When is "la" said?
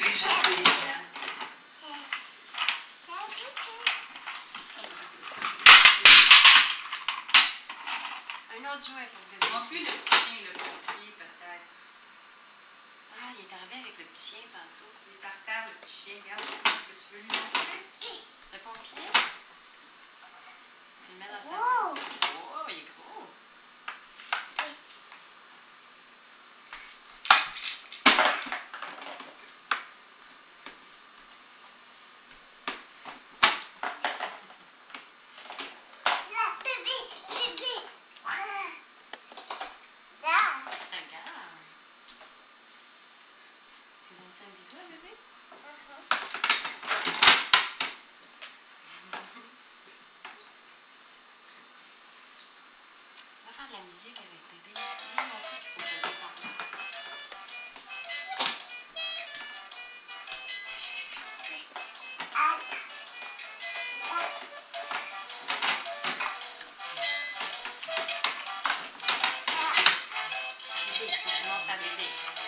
53.72-53.80